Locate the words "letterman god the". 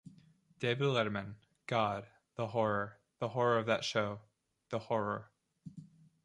0.87-2.47